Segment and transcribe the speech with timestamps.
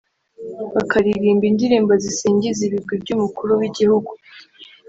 [0.75, 4.11] bakaririmba indirimbo zisingiza ibigwi by’Umukuru w’Igihugu